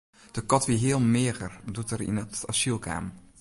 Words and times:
De 0.35 0.41
kat 0.51 0.65
wie 0.65 0.77
heel 0.77 0.99
meager 1.15 1.51
doe't 1.73 1.93
er 1.95 2.01
yn 2.09 2.21
it 2.23 2.35
asyl 2.51 2.79
kaam. 2.85 3.05